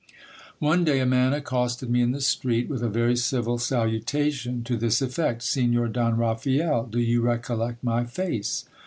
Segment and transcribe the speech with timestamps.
[0.57, 4.75] One day a man accosted me in the street, with a very civil salutation, to
[4.75, 8.65] this effect— Signor Don Raphael, do you recollect my face?